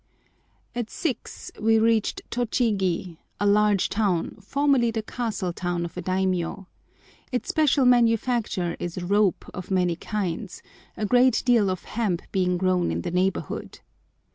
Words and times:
At 0.73 0.89
six 0.89 1.51
we 1.61 1.77
reached 1.77 2.23
Tochigi, 2.31 3.17
a 3.39 3.45
large 3.45 3.87
town, 3.87 4.37
formerly 4.41 4.89
the 4.89 5.03
castle 5.03 5.53
town 5.53 5.85
of 5.85 5.95
a 5.95 6.01
daimiyô. 6.01 6.65
Its 7.31 7.49
special 7.49 7.85
manufacture 7.85 8.75
is 8.79 9.03
rope 9.03 9.45
of 9.53 9.69
many 9.69 9.95
kinds, 9.95 10.63
a 10.97 11.05
great 11.05 11.43
deal 11.45 11.69
of 11.69 11.83
hemp 11.83 12.23
being 12.31 12.57
grown 12.57 12.89
in 12.89 13.01
the 13.03 13.11
neighbourhood. 13.11 13.81